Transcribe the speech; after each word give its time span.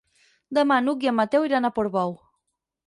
Demà 0.59 0.79
n'Hug 0.85 1.07
i 1.07 1.11
en 1.13 1.17
Mateu 1.21 1.47
iran 1.51 1.71
a 1.71 1.73
Portbou. 1.79 2.19